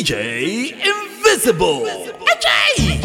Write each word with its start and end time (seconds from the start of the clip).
DJ 0.00 0.72
Invisible. 0.80 1.84
Ajay! 2.24 2.99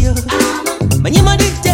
Yeah, 0.00 0.14
but 1.02 1.67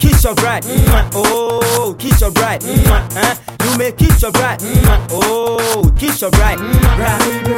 Kiss 0.00 0.24
your 0.24 0.34
bride, 0.34 0.64
oh, 1.14 1.94
kiss 1.98 2.20
your 2.22 2.30
bride, 2.30 2.62
mm. 2.62 3.70
you 3.70 3.78
may 3.78 3.92
kiss 3.92 4.22
your 4.22 4.32
bride, 4.32 4.58
oh, 5.12 5.92
kiss 5.98 6.22
your 6.22 6.30
bride, 6.30 6.58
bride. 6.58 7.49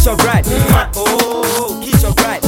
kiss 0.00 0.06
your 0.06 0.16
bride. 0.16 0.46
Oh, 0.96 1.78
kiss 1.84 2.02
your. 2.02 2.39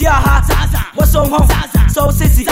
tia 0.00 0.12
ha 0.12 0.40
boso 0.96 1.20
ho 1.28 1.46
so 1.92 2.10
sisi 2.10 2.44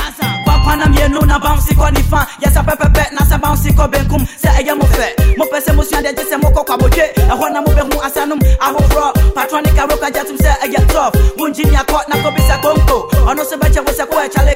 papa 0.45 0.77
na 0.77 0.87
mienu 0.87 1.21
na 1.27 1.39
bounce 1.39 1.73
kɔ 1.73 1.89
nifa. 1.95 2.27
Yɛsɛ 2.43 2.61
pɛpɛpɛ 2.67 3.13
na 3.13 3.23
sɛ 3.25 3.41
bounce 3.41 3.71
kɔ 3.73 3.89
benkum. 3.91 4.23
Sɛ 4.43 4.49
ɛyɛ 4.59 4.77
mo 4.77 4.85
fɛ 4.85 5.07
mopɛ 5.39 5.59
sɛ 5.65 5.73
mosua 5.77 6.03
de 6.03 6.13
gye 6.13 6.25
sɛ 6.31 6.37
mokɔ 6.43 6.67
kwabodwe 6.67 7.05
ɛhɔ 7.15 7.53
na 7.53 7.63
mobɛhu 7.63 7.97
asɛnom 8.07 8.41
ahoforɔ 8.61 9.35
patronic 9.35 9.79
arokagya 9.79 10.25
tom 10.27 10.37
sɛ 10.37 10.51
ɛyɛ 10.65 10.81
tof. 10.93 11.15
Wo 11.39 11.47
engineer 11.47 11.85
kɔ 11.89 11.99
na 12.09 12.17
kɔbisa 12.17 12.61
konko. 12.61 13.09
Ɔno 13.29 13.45
so 13.47 13.57
bɛkyɛ 13.57 13.81
wo 13.87 13.93
sɛ 13.93 14.05
ko 14.11 14.17
ɛkyale 14.19 14.53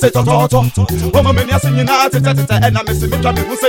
say 0.00 0.10
tɔtɔɔtɔ 0.10 0.58
ɔmɔ 1.16 1.30
mi 1.36 1.42
ni 1.44 1.52
ɛsi 1.52 1.68
nyinaa 1.76 2.08
tete 2.12 2.32
tete 2.38 2.56
ɛna 2.66 2.80
mi 2.86 2.92
si 2.98 3.06
mi 3.06 3.16
twa 3.22 3.32
mi 3.32 3.42
mu 3.48 3.54
se 3.56 3.68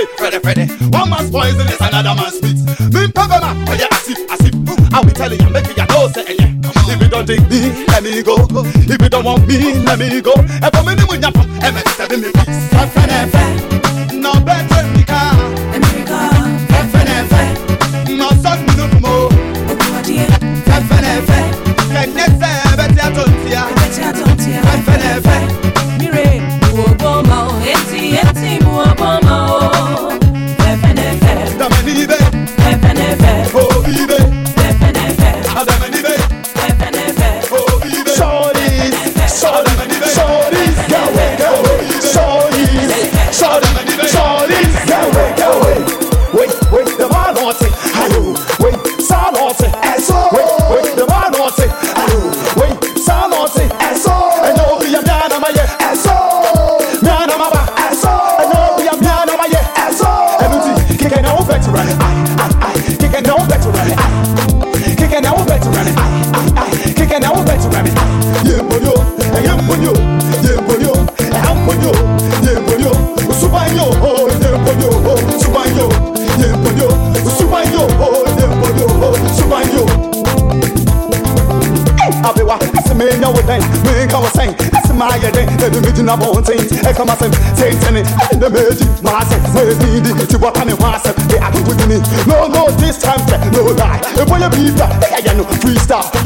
one 0.90 1.10
man's 1.10 1.30
poison 1.30 1.68
is 1.68 1.80
another 1.80 2.14
man's 2.18 2.38
meat 2.42 2.58
mi 2.94 3.00
n 3.06 3.12
pɛ 3.16 3.22
bɛ 3.30 3.36
ma 3.44 3.50
ɔyɛ 3.72 3.86
asip 3.96 4.18
asip 4.32 4.54
i 4.94 5.00
will 5.00 5.14
tell 5.14 5.32
you 5.32 5.48
make 5.50 5.66
you 5.68 5.74
yàtọ̀ 5.74 6.08
sɛ 6.14 6.22
ɛyɛ 6.30 6.52
if 6.92 7.00
you 7.00 7.08
don 7.08 7.24
go. 8.22 8.62
If 8.64 9.00
you 9.02 9.08
don 9.08 9.24
want 9.24 9.46
me 9.48 10.20
go. 10.20 10.32
Ɛfɔ 10.34 10.86
mi 10.86 10.94
ni 10.94 11.02
mu 11.08 11.14
nya 11.16 11.30
fɔ 11.30 11.42
ɛmɛ 11.66 12.10
mi 12.10 12.16
mi 12.16 12.28
fi. 12.32 13.61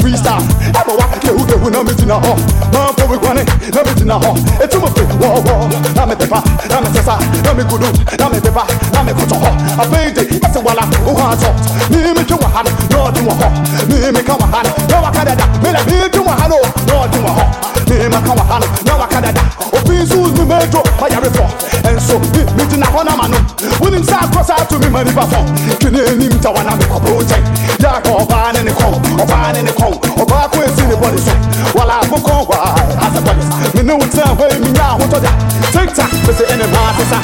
Freestyle. 0.06 0.38
Freestyle 0.40 0.72
ɛma 0.78 0.92
wa 0.98 1.06
kehu 1.20 1.44
kehu 1.46 1.70
na 1.70 1.82
mi 1.82 1.92
gyina 1.94 2.14
hɔ 2.14 2.32
maa 2.72 2.90
fɔ 2.96 3.10
mi 3.10 3.18
kwane 3.18 3.42
na 3.74 3.82
mi 3.82 3.92
gyina 3.98 4.14
hɔ 4.14 4.30
etu 4.64 4.78
mo 4.80 4.86
fi 4.94 5.02
wɔwɔ 5.20 5.94
na 5.96 6.06
mi 6.06 6.14
pepa 6.14 6.42
na 6.70 6.80
mi 6.80 6.88
sɛsa 6.94 7.14
na 7.44 7.52
mi 7.54 7.64
kudu 7.64 7.86
na 8.18 8.28
mi 8.28 8.40
pepa 8.40 8.62
na 8.92 9.02
mi 9.02 9.12
kɔtɔ 9.12 9.36
hɔ 9.42 9.50
afei 9.82 10.12
de 10.14 10.22
ɛsɛ 10.46 10.62
wala 10.64 10.82
o 11.06 11.14
ha 11.16 11.34
sɔ 11.34 11.50
mi 11.90 11.98
mi 12.14 12.22
twe 12.24 12.36
wɔ 12.36 12.46
ha 12.54 12.62
no 12.62 12.70
na 12.90 12.96
ɔdi 13.06 13.20
wɔ 13.26 13.32
hɔ 13.40 13.48
mi 13.88 14.12
mi 14.12 14.22
ka 14.22 14.34
wɔ 14.34 14.46
ha 14.52 14.62
no 14.62 14.70
na 14.90 15.00
waka 15.02 15.24
dada 15.24 15.44
mi 15.62 15.70
na 15.72 15.80
mi 15.88 16.08
twe 16.12 16.22
wɔ 16.22 16.32
ha 16.40 16.46
no 16.48 16.56
na 16.86 16.94
ɔdi 17.02 17.18
wɔ 17.24 17.30
hɔ 17.36 17.44
mi 17.88 18.08
ma 18.08 18.20
ka 18.26 18.32
wɔ 18.38 18.44
ha 18.50 18.58
no 18.60 18.66
na 18.86 18.96
waka 19.00 19.20
dada 19.20 19.42
obi 19.72 19.94
nso 20.02 20.16
mi 20.38 20.44
ma 20.44 20.58
edwo 20.62 20.82
ma 21.00 21.06
yare 21.08 21.30
fɔ 21.36 21.44
ɛnso 21.82 22.14
mi 22.32 22.40
mi 22.56 22.62
gyina 22.70 22.86
hɔ 22.94 23.04
na 23.04 23.16
ma 23.16 23.26
no 23.28 23.38
wonim 23.80 24.02
sɛ 24.02 24.14
akɔ 24.24 24.44
saa 24.46 24.64
to 24.68 24.78
mi 24.78 24.88
ma 24.88 25.02
nipa 25.02 25.22
fɔ 25.26 25.38
twene 25.80 26.00
anim 26.10 26.38
ta 26.40 26.50
wa 26.50 26.62
na 26.62 26.76
mi 26.76 26.84
kɔ 26.84 27.00
bro 27.02 27.22
nkyɛn 27.22 27.42
kɔn 28.78 28.92
ɔbaa 29.22 29.52
ne 29.54 29.60
ne 29.66 29.72
kɔn 29.78 29.92
ɔbaa 30.22 30.44
ko 30.52 30.58
esi 30.66 30.82
ne 30.90 30.94
bɔne 31.02 31.18
so 31.26 31.32
wala 31.78 31.96
mo 32.10 32.16
kɔn 32.26 32.40
hɔ 32.48 32.56
asɛ 33.04 33.20
bɔne 33.26 33.42
me 33.74 33.82
ne 33.82 33.92
wo 33.98 34.06
tena 34.14 34.32
hɔ 34.38 34.44
yi 34.52 34.58
mi 34.64 34.70
nya 34.76 34.84
ahotɔ 34.94 35.18
da 35.24 35.30
tiktak 35.72 36.10
bɛsɛ 36.26 36.44
ɛne 36.52 36.66
maa 36.74 36.90
sesa 36.98 37.18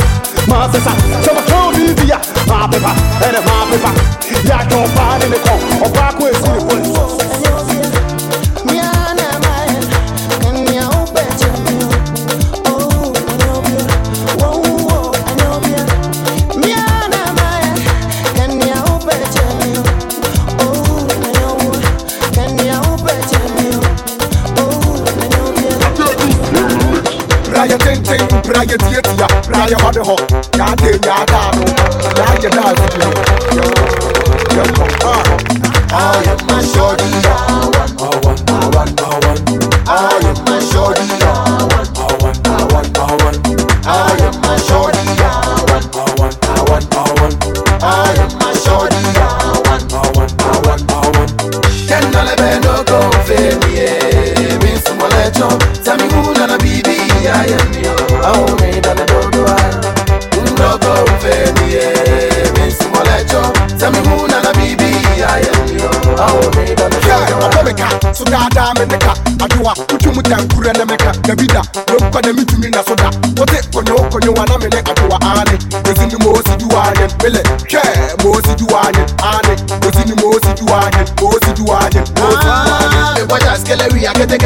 maa 0.50 0.66
sesa 0.72 0.92
sɛ 1.24 1.30
wɔka 1.36 1.54
obi 1.68 1.94
di 1.98 2.04
ya 2.12 2.18
maa 2.48 2.66
pepa 2.70 2.92
ɛne 3.26 3.40
maa 3.48 3.62
pepa 3.70 3.90
yaaka 4.48 4.76
ɔbaa 4.86 5.12
ne 5.20 5.26
ne 5.32 5.38
kɔn 5.44 5.58
ɔbaa 5.86 6.11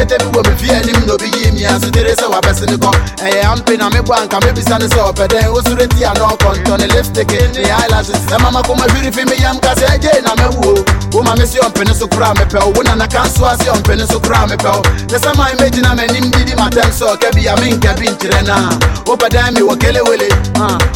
ketekete 0.07 0.31
bi 0.31 0.37
wɔ 0.37 0.41
me 0.47 0.55
fie 0.57 0.71
anim 0.75 1.05
na 1.05 1.13
obi 1.13 1.27
yie 1.37 1.51
mia 1.51 1.79
so 1.79 1.89
tere 1.91 2.13
sɛ 2.15 2.27
wabɛse 2.31 2.65
ne 2.69 2.77
kɔ 2.77 2.91
ɛyɛ 3.17 3.43
ampe 3.51 3.77
na 3.77 3.89
mebɔ 3.89 4.13
anka 4.21 4.39
mebisa 4.39 4.79
ne 4.79 4.87
sɛ 4.87 4.99
ɔpɛ 5.11 5.27
dɛn 5.27 5.51
wosoro 5.53 5.85
ti 5.89 6.03
a 6.03 6.13
na 6.13 6.27
ɔkɔntɔ 6.33 6.79
ne 6.79 6.87
lipstick 6.87 7.31
ne 7.31 7.61
eyelashes. 7.63 8.21
Ɛmama 8.31 8.61
kɔma 8.63 8.87
hwiri 8.91 9.11
fi 9.13 9.23
me 9.25 9.35
yam 9.39 9.59
ka 9.59 9.73
sɛ 9.75 9.85
ɛgye 9.97 10.23
na 10.23 10.35
mɛwuo 10.35 10.85
woma 11.11 11.35
me 11.37 11.45
se 11.45 11.59
ɔmpene 11.59 11.93
so 11.93 12.07
koraa 12.07 12.33
mepɛ 12.35 12.59
wo 12.65 12.71
wo 12.75 12.81
nana 12.83 13.07
ka 13.07 13.23
nso 13.25 13.45
ase 13.45 13.67
ɔmpene 13.67 14.07
so 14.09 14.19
koraa 14.19 14.47
mepɛ 14.47 14.69
wo 14.75 14.81
ne 15.11 15.17
sɛ 15.17 15.37
man 15.37 15.55
mɛgyina 15.57 15.95
m'anim 15.95 16.31
didi 16.31 16.53
matɛm 16.55 16.91
sɛ 16.91 17.15
ɔka 17.15 17.31
bi 17.35 17.47
a 17.47 17.55
menka 17.57 17.93
bi 17.97 18.07
nkyerɛ 18.07 18.47
no 18.47 18.53
a 18.53 18.77
wopɛ 19.05 19.27
dɛn 19.29 19.53
me 19.53 19.61
wɔ 19.61 19.75
kelewele 19.77 20.29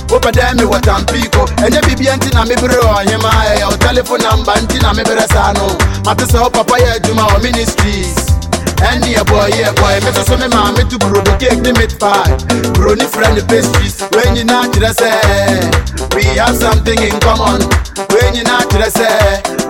wopɛ 0.09 0.31
dɛn 0.31 0.55
me 0.57 0.63
wɔ 0.63 0.79
tampiko 0.81 1.45
ɛnyɛ 1.63 1.81
biribia 1.83 2.15
nti 2.17 2.33
na 2.33 2.43
mebere 2.45 2.79
ɔhema 2.79 3.29
ɛyɛ 3.51 3.65
wo 3.69 3.77
telephone 3.77 4.21
number 4.21 4.53
nti 4.53 4.81
na 4.81 4.93
meberɛ 4.93 5.27
saa 5.33 5.51
no 5.53 5.67
mate 6.05 6.23
sɛ 6.31 6.41
wo 6.43 6.49
papa 6.49 6.75
yɛ 6.79 6.99
adwuma 6.99 7.27
wɔ 7.27 7.41
ministries 7.43 8.30
ɛne 8.89 9.09
ɛbɔ 9.21 9.37
yɛ 9.57 9.67
bɔɛ 9.79 9.97
mɛsɛ 10.03 10.23
so 10.27 10.35
me 10.37 10.47
maa 10.47 10.71
meto 10.75 10.97
burodo 10.97 11.31
cake 11.39 11.61
ne 11.61 11.71
meat 11.73 11.93
pie. 11.99 12.31
Buroni 12.73 13.05
frɛ 13.13 13.33
ne 13.35 13.41
pastries 13.49 13.95
wei 14.13 14.29
nyinaa 14.35 14.65
kyerɛ 14.73 14.91
sɛ 14.99 15.11
we 16.15 16.23
have 16.39 16.55
something 16.57 16.99
in 17.01 17.17
common 17.19 17.61
wei 18.11 18.27
nyinaa 18.35 18.63
kyerɛ 18.69 18.89
sɛ 18.99 19.09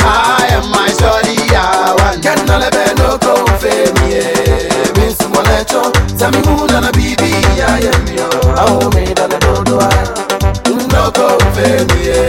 I 0.03 0.47
am 0.57 0.69
my 0.71 0.87
shorty 0.99 1.37
I 1.55 1.93
want. 1.97 2.21
Get 2.23 2.39
na 2.47 2.57
lebe 2.57 2.85
no 2.97 3.17
go 3.17 3.45
fe 3.61 3.91
me 3.97 4.21
Me 4.97 5.13
sumo 5.17 5.41
lecho 5.49 5.81
Tell 6.17 6.31
me 6.31 6.39
who 6.45 6.67
na 6.67 6.79
na 6.81 6.91
bibi 6.91 7.31
I 7.61 7.79
am 7.91 8.07
yo 8.17 8.29
Oh 8.65 8.89
me 8.95 9.13
da 9.13 9.25
le 9.27 9.37
do 9.39 9.63
do 9.63 9.79
I 9.79 10.03
No 10.93 11.11
go 11.11 11.37
fe 11.55 12.20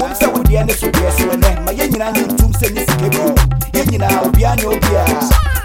ɛwom 0.00 0.12
sɛ 0.18 0.26
wodeɛ 0.32 0.64
ne 0.66 0.72
so 0.72 0.86
deɛ 0.90 1.10
so 1.18 1.24
ɛnɛ 1.34 1.48
ma 1.64 1.72
yɛn 1.72 1.90
nyinaa 1.92 2.12
ne 2.12 2.20
ntum 2.32 2.52
sɛ 2.60 2.72
ne 2.74 2.80
sika 2.88 3.08
mu 3.16 3.34
yɛn 3.74 3.86
nyinaa 3.90 4.22
obia 4.24 4.50
nyɛ 4.56 4.66
obia 4.74 5.02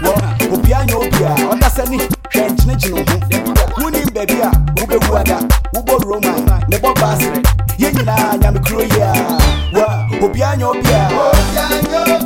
wɔ 0.04 0.12
obia 0.54 0.78
nyɛ 0.86 0.94
obia 1.04 1.30
ɔda 1.52 1.68
sɛ 1.76 1.82
ne 1.90 1.96
hwɛ 2.32 2.44
nkyinagyina 2.52 3.00
ho 3.00 3.82
wonim 3.82 4.08
baabi 4.14 4.36
a 4.46 4.50
wobɛwu 4.76 5.16
ada 5.20 5.38
wobɔ 5.74 5.94
roma 6.04 6.32
ne 6.68 6.76
bɔ 6.76 6.90
baase 7.00 7.30
yɛn 7.78 7.96
nyamekuro 8.40 8.82
yi 8.92 9.00
a 9.00 9.12
wɔ 9.72 9.86
obia 10.24 10.48
nyɛ 10.56 10.66
obia 10.70 12.25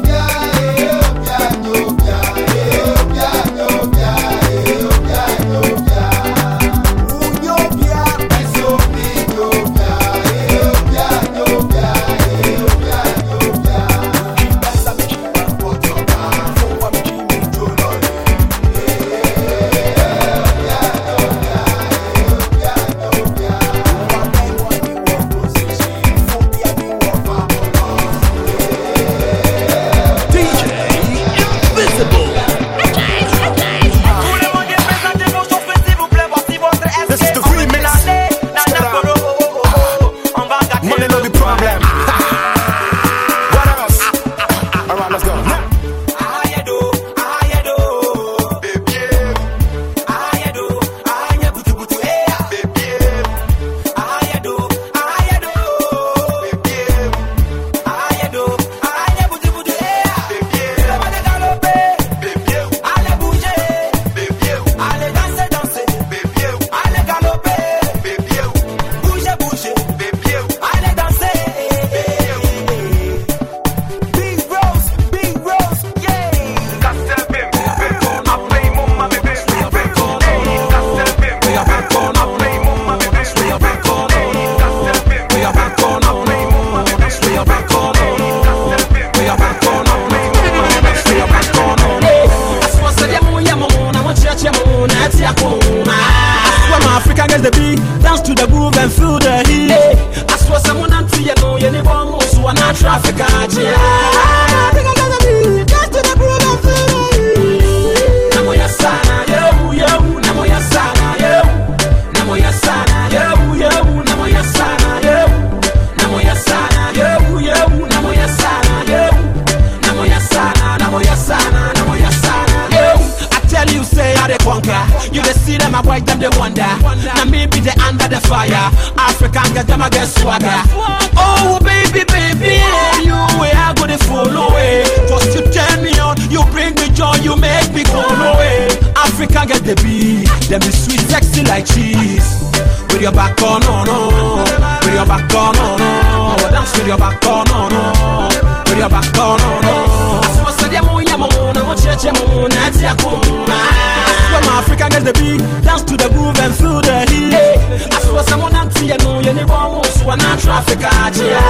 to 160.71 160.77
got 160.77 161.17
you. 161.17 161.50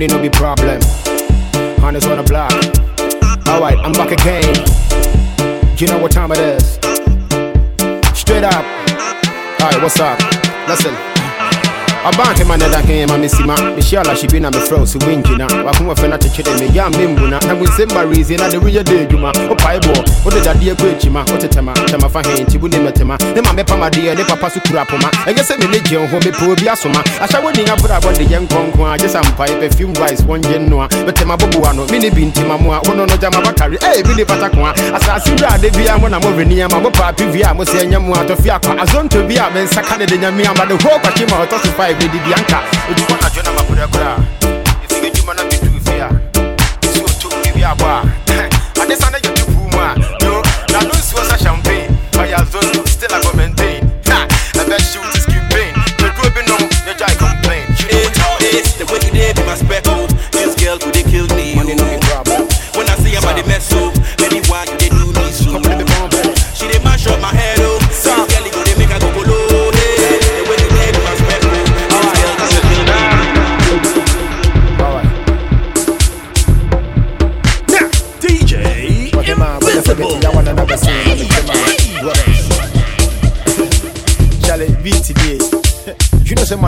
money 0.00 0.14
no 0.14 0.22
be 0.22 0.30
problem. 0.30 0.80
Honest 1.82 2.06
on 2.06 2.16
the 2.16 2.24
block. 2.26 2.52
Alright, 3.46 3.76
I'm 3.78 3.92
back 3.92 4.10
again. 4.12 4.54
You 5.76 5.86
know 5.88 5.98
what 5.98 6.12
time 6.12 6.30
it 6.32 6.38
is. 6.38 6.74
Straight 8.18 8.44
up. 8.44 8.64
Alright, 9.60 9.82
what's 9.82 10.00
up? 10.00 10.18
Listen 10.68 11.09
ɔbanke 12.04 12.44
ma. 12.46 12.60
Nɛda 12.60 12.82
ke 12.84 13.06
ma 13.08 13.16
mesima 13.16 13.54
mehyia 13.74 14.04
la 14.04 14.12
hyebi 14.12 14.38
na 14.40 14.50
mefrɛ 14.50 14.76
wo 14.78 14.84
sɛ 14.84 14.98
woangyina 15.00 15.46
wakoma 15.64 15.94
fɛ 15.96 16.10
no 16.10 16.16
kyekyere 16.18 16.60
me 16.60 16.66
ya 16.76 16.90
membu 16.90 17.26
na 17.30 17.38
munsɛm 17.40 17.88
ba 17.94 18.04
resi 18.04 18.36
na 18.36 18.48
de 18.50 18.58
woyɛ 18.58 18.84
da 18.84 18.92
adwuma 19.00 19.32
wopaebɔ 19.48 19.96
wode 20.24 20.40
dadeɛ 20.44 20.74
kɔ 20.76 20.92
akyima 20.92 21.24
wote 21.32 21.48
tɛma 21.48 22.10
fa 22.10 22.20
he 22.28 22.44
nti 22.44 22.58
wo 22.60 22.68
ne 22.68 22.76
mɛtema 22.76 23.16
ne 23.34 23.40
ma? 23.40 23.50
Mɛpam 23.56 23.80
adeɛ 23.88 24.14
ne 24.14 24.24
papa 24.24 24.50
so 24.50 24.60
kura 24.60 24.84
poma 24.84 25.08
ɛnyɛ 25.24 25.40
sɛ 25.40 25.56
mene 25.58 25.80
gye 25.88 25.96
ho 25.96 26.18
mepɛ 26.20 26.52
obi 26.52 26.68
asoma 26.68 27.00
ahyɛ 27.16 27.42
wo 27.42 27.50
ni 27.50 27.64
abrabɔ 27.64 28.12
de 28.18 28.24
yɛ 28.28 28.46
nkɔnko 28.46 28.94
a 28.94 28.98
gye 28.98 29.08
sa 29.08 29.20
mpae 29.22 29.58
perfume 29.58 29.94
rice 29.94 30.20
wɔngye 30.20 30.58
nnoa 30.68 30.86
bɛtɛma 30.88 31.38
boboa 31.40 31.72
no 31.74 31.86
mene 31.86 32.10
bi 32.12 32.28
ntima 32.28 32.60
mu 32.60 32.72
a 32.72 32.80
wono 32.84 33.08
no 33.08 33.16
gyama 33.16 33.40
bakare 33.40 33.78
ei 33.96 34.02
bi 34.02 34.12
ne 34.16 34.24
patako 34.24 34.68
a 34.68 34.74
asase 34.98 35.32
wura 35.32 35.54
ade 35.54 35.72
bia 35.72 35.96
mo 35.96 36.08
na 36.08 36.20
mowreni 36.20 36.60
ama 36.62 36.78
mo 36.78 36.90
paape 36.90 37.24
wie 37.32 37.40
a 37.42 37.54
mo 37.54 37.64
sɛ 37.64 37.88
ɛnyɛ 37.88 37.98
mu 38.04 38.12
a 38.12 38.18
tɔfe 38.28 38.52
akwa 38.52 38.76
azonto 38.84 39.22
bi 39.26 39.36
a 39.36 39.48
mensaka 39.48 39.96
ne 39.98 40.04
de 40.04 40.18
nyame 40.18 40.44
ama 40.44 40.66
de 40.66 40.74
hoo 40.76 40.98
kwakye 41.00 41.24
ma 41.30 41.46
ɔtɔ 41.46 41.56
so 41.64 41.70
five 41.90 42.02
ne 42.02 42.08
didi 42.12 42.34
anka 42.34 42.58
odukɔ 42.90 43.14
nadwo 43.22 43.40
a 43.48 43.50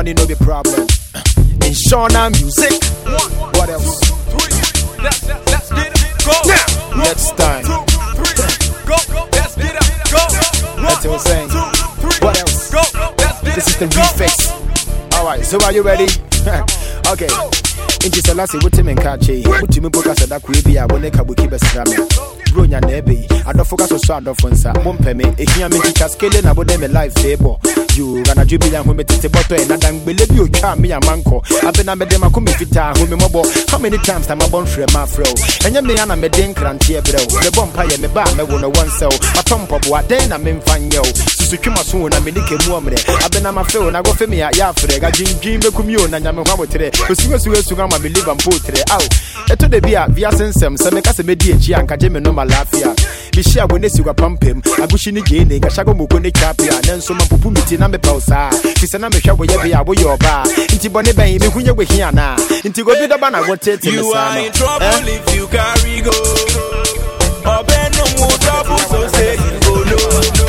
money 0.02 0.14
no 0.14 0.26
be 0.26 0.34
problem. 0.34 0.74
In 1.62 1.72
Shauna 1.86 2.26
music. 2.34 2.74
What 3.54 3.68
else? 3.70 4.02
Let's, 4.98 5.22
let's 5.28 5.70
get 5.70 5.94
it. 5.94 6.24
Go. 6.26 6.34
Now, 6.42 7.04
next 7.04 7.36
time. 7.38 7.62
Two, 7.62 7.86
three, 8.18 8.34
go. 8.82 8.98
Let's 9.30 9.54
get 9.54 9.76
it. 9.76 10.10
Go. 10.10 10.22
That's 10.82 11.06
what 11.06 11.14
I'm 11.14 11.18
saying. 11.20 11.48
What 12.20 12.36
else? 12.40 12.72
Go. 12.72 12.82
Let's 13.18 13.42
get 13.42 13.54
This 13.54 13.68
is 13.68 13.76
the 13.76 13.84
it. 13.84 13.94
Go. 13.94 14.00
refix. 14.02 15.18
Alright, 15.18 15.44
so 15.44 15.62
are 15.62 15.72
you 15.72 15.82
ready? 15.82 16.08
okay. 17.06 17.71
Nti 18.06 18.20
sɛ 18.20 18.34
lase 18.34 18.58
wotemi 18.62 18.92
nka 18.92 19.16
kyei 19.18 19.44
wotumi 19.46 19.86
mpo 19.88 20.02
ka 20.02 20.12
sɛ 20.14 20.26
da 20.26 20.38
me 21.84 21.96
bro 22.52 22.64
nya 22.66 22.80
na 22.80 22.88
ɛbɛyi 22.88 23.26
adɔfo 23.46 23.76
ka 23.78 23.84
adɔfo 23.86 24.50
nsa 24.50 24.72
mompɛ 24.84 25.14
me 25.16 25.24
ɛhia 25.24 25.70
me 25.70 25.78
nkita 25.78 26.42
na 26.42 26.52
wode 26.52 26.76
me 26.80 26.88
life 26.88 27.14
febɔ 27.14 27.56
yo 27.96 28.22
anadwo 28.30 28.58
bi 28.58 28.66
yɛ 28.68 28.84
ho 28.84 28.92
metete 28.92 29.28
bɔtɔ 29.28 29.56
ɛ 29.56 29.66
nadangbele 29.68 30.26
bi 30.28 30.40
otwaa 30.40 30.76
me 30.78 30.88
amankɔ 30.90 31.40
afei 31.62 31.96
mede 31.96 32.18
mako 32.18 32.40
me 32.40 32.52
fitaa 32.52 32.92
ho 32.98 33.06
me 33.06 33.16
how 33.70 33.78
many 33.78 33.98
times 33.98 34.28
na 34.28 34.34
mabɔ 34.34 34.64
mfrɛ 34.66 34.92
ma 34.92 35.04
afrɛ 35.06 35.24
ɛnyɛ 35.64 35.82
me 35.86 35.94
a 35.96 36.06
na 36.06 36.16
mede 36.16 36.42
nkranteɛ 36.54 37.00
brɛ 37.02 37.20
wo 37.32 37.38
mebɔ 37.40 37.66
mpa 37.72 37.84
yɛ 37.88 37.98
meba 38.00 38.22
a 38.22 38.34
mɛwo 38.34 38.60
no 38.60 38.70
wɔnsɛ 38.70 39.06
wo 39.10 39.18
matɔ 39.36 39.66
mpɔboa 39.66 40.02
dɛn 40.08 40.28
na 40.28 40.38
memfa 40.38 40.76
nyɛ 40.90 41.32
so 41.84 42.08
na 42.08 42.18
mene 42.20 42.40
kɛmu 42.40 42.80
ɔmmerɛ 42.80 43.52
mafɛ 43.52 43.78
wo 43.84 43.90
na 43.90 44.02
gɔfɛ 44.02 44.28
me 44.28 44.40
a 44.40 44.48
yɛ 44.50 44.72
afrɛ 44.72 44.98
gadwindwin 45.00 46.00
o 46.00 46.06
na 46.06 46.18
nyame 46.18 46.42
hɔ 46.44 46.52
aboterɛ 46.56 46.90
osuasuo 47.10 47.52
asu 47.58 47.74
ama 47.92 48.02
me 48.02 48.08
liva 48.08 48.34
mpo 48.34 48.50
terɛ 48.50 48.82
ao 48.90 49.00
ɛtɔ 49.52 49.68
da 49.68 49.80
bi 49.80 49.94
a 49.94 50.06
wiase 50.08 50.48
nsɛm 50.48 50.76
sɛ 50.76 50.90
meka 50.92 51.12
sɛ 51.12 51.22
mɛdi 51.24 51.52
akyi 51.54 51.74
a 51.78 51.82
nkagye 51.82 52.10
me 52.10 52.20
noma 52.20 52.44
laafia 52.44 52.94
mehyia 53.32 53.66
wo 53.70 53.76
ne 53.78 53.88
sigua 53.88 54.14
pampam 54.14 54.62
agohyi 54.82 55.12
ne 55.12 55.20
gyeene 55.20 55.58
nkahyago 55.60 55.94
moko 55.94 56.18
ne 56.20 56.30
twapea 56.30 56.80
ne 56.86 56.92
nso 56.96 57.14
mampopo 57.14 57.50
me 57.52 57.60
ti 57.68 57.76
na 57.76 57.88
mepɛ 57.88 58.12
wo 58.12 58.20
saa 58.20 58.50
fi 58.50 58.86
sɛ 58.86 58.98
na 59.00 59.08
mehwɛ 59.10 59.36
woyɛ 59.36 59.62
bia 59.62 59.82
woyɛ 59.84 60.16
ɔbaa 60.16 60.44
nti 60.72 60.88
bɔne 60.88 61.12
bɛn 61.12 61.40
mehu 61.40 61.60
nyɛ 61.60 61.72
wohi 61.76 62.00
anaa 62.08 62.36
nti 62.64 62.82
gobi 62.84 63.06
dɔba 63.06 63.30
na 63.32 63.42
wotete 63.42 63.84
me 63.84 63.92
You 63.92 64.12
are 64.12 64.38
in 64.38 64.52
trouble 64.52 64.86
Eh? 64.86 65.20
if 65.20 65.34
you 65.36 65.46
carry 65.48 66.00
go. 66.00 66.12
Obe 67.44 67.78
no 67.96 68.04
more 68.18 68.38
trouble, 68.38 68.78
so 68.78 69.08
say 69.08 69.34
you 69.34 69.60
go 69.60 69.74
low. 69.74 70.41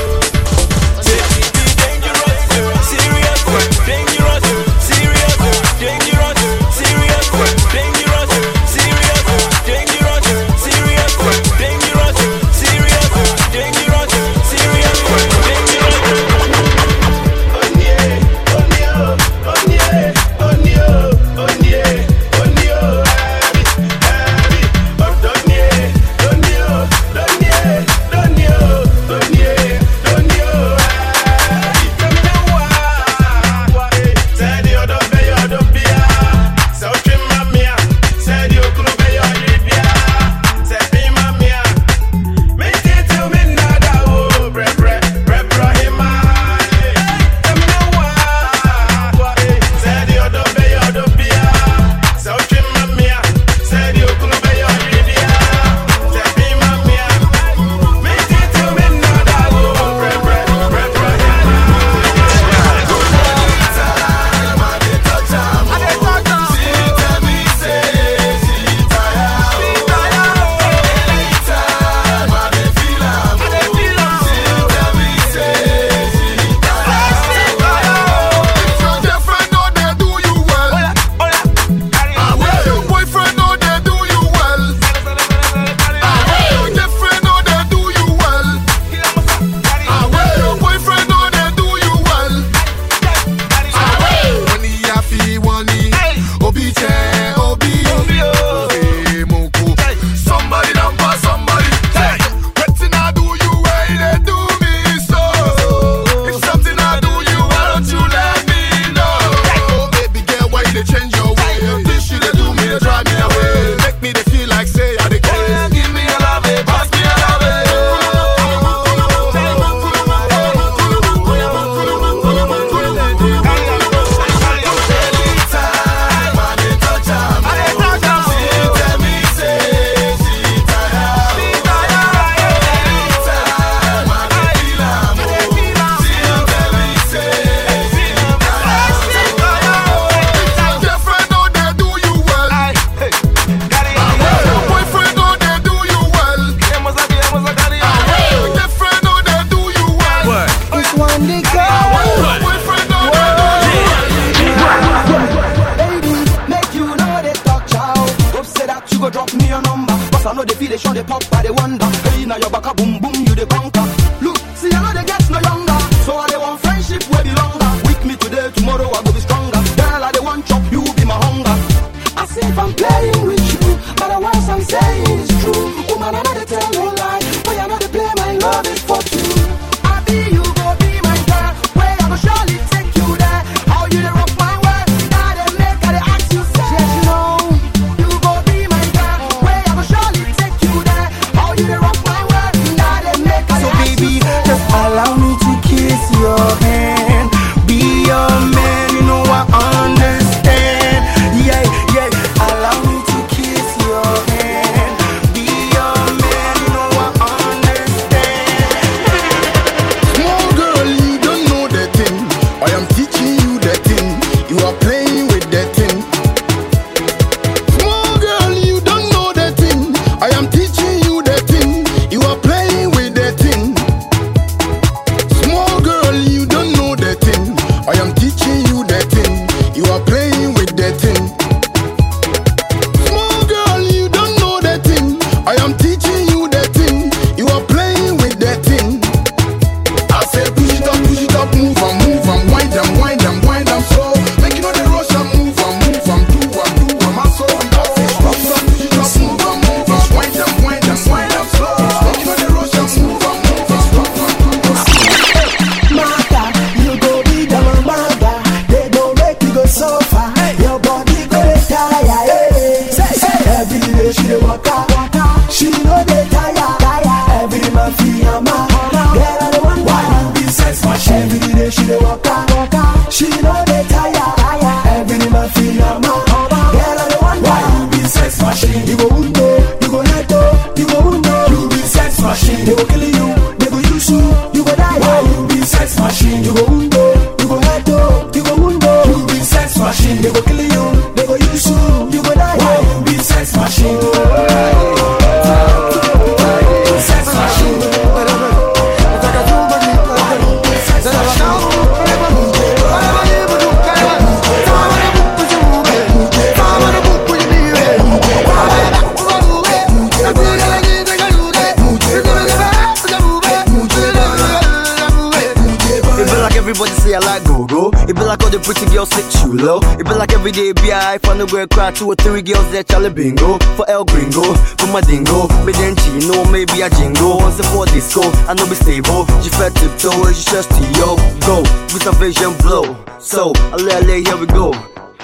Bingo 323.13 323.57
for 323.77 323.89
El 323.89 324.05
Gringo 324.05 324.43
for 324.77 324.87
my 324.87 325.01
dingo. 325.01 325.47
Me 325.65 325.71
then 325.73 325.95
chino 325.95 326.43
maybe 326.51 326.81
a 326.81 326.89
jingo 326.89 327.37
once 327.37 327.61
for 327.69 327.85
disco. 327.85 328.21
I 328.49 328.53
know 328.53 328.67
be 328.67 328.75
stable. 328.75 329.25
She 329.41 329.49
fed 329.49 329.73
tiptoe 329.75 330.31
she 330.33 330.43
just 330.49 330.69
to 330.71 330.83
yo 330.99 331.15
go 331.45 331.61
with 331.93 332.05
a 332.07 332.11
vision 332.19 332.53
blow. 332.59 332.97
So 333.19 333.53
lay 333.77 334.23
here 334.23 334.37
we 334.37 334.47
go. 334.47 334.73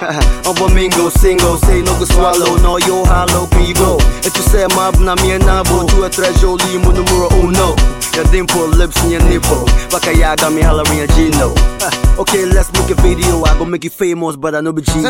I'm 0.00 0.74
mingo, 0.74 1.10
single, 1.10 1.58
say 1.58 1.82
no 1.82 1.92
go 1.98 2.06
swallow, 2.06 2.56
no 2.62 2.78
yo 2.78 3.04
hollow, 3.04 3.46
can 3.48 3.66
you 3.68 3.74
go? 3.74 3.99
Say 4.50 4.66
my 4.74 4.90
na 4.98 5.12
and 5.14 5.44
nabo, 5.44 5.86
to 5.88 6.02
a 6.02 6.10
treasure, 6.10 6.58
limu 6.58 6.90
numero 6.92 7.28
uno. 7.38 7.76
Your 8.16 8.24
dimple 8.32 8.66
lips 8.66 9.00
and 9.02 9.12
your 9.12 9.22
nipple, 9.22 9.64
baka 9.92 10.12
ya 10.12 10.34
got 10.34 10.52
me 10.52 10.62
hollering 10.62 11.00
a 11.00 11.06
Gino. 11.14 11.54
Okay, 12.18 12.44
let's 12.44 12.70
make 12.72 12.90
a 12.90 13.00
video, 13.00 13.44
I 13.44 13.56
go 13.56 13.64
make 13.64 13.84
you 13.84 13.90
famous, 13.90 14.36
but 14.36 14.54
I 14.56 14.60
know 14.60 14.72
be 14.72 14.82
Gino. 14.82 15.08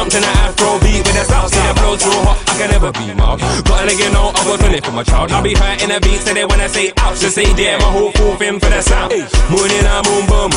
Jumped 0.00 0.16
in 0.16 0.22
the 0.24 0.32
afro 0.32 0.80
beat 0.80 1.04
with 1.04 1.12
the 1.12 1.24
south 1.28 1.52
side 1.52 1.76
flow 1.76 1.92
too 1.92 2.08
hot. 2.24 2.40
I 2.48 2.56
can 2.56 2.72
never 2.72 2.88
be 2.88 3.12
mild. 3.12 3.36
Got 3.68 3.84
a 3.84 3.92
nigga 3.92 4.08
know 4.16 4.32
I 4.32 4.56
to 4.56 4.68
live 4.72 4.80
for 4.80 4.96
my 4.96 5.04
child. 5.04 5.28
I'll 5.28 5.44
be 5.44 5.52
hurting 5.52 5.92
the 5.92 6.00
beats 6.00 6.24
today 6.24 6.48
when 6.48 6.56
I 6.56 6.72
say 6.72 6.88
ouch. 7.04 7.20
Just 7.20 7.36
say 7.36 7.44
damn, 7.52 7.84
my 7.84 7.92
whole 7.92 8.08
full 8.16 8.32
film 8.40 8.56
for 8.56 8.72
the 8.72 8.80
sound. 8.80 9.12
Morning, 9.52 9.84
I'm 9.84 10.00
boom 10.08 10.24
boom. 10.24 10.50